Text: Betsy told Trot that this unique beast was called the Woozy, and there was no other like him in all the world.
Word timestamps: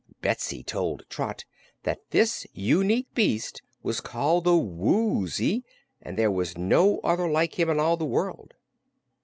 Betsy 0.19 0.63
told 0.63 1.05
Trot 1.09 1.45
that 1.83 2.09
this 2.09 2.47
unique 2.53 3.13
beast 3.13 3.61
was 3.83 4.01
called 4.01 4.45
the 4.45 4.57
Woozy, 4.57 5.63
and 6.01 6.17
there 6.17 6.31
was 6.31 6.57
no 6.57 6.97
other 7.01 7.29
like 7.29 7.59
him 7.59 7.69
in 7.69 7.79
all 7.79 7.97
the 7.97 8.03
world. 8.05 8.55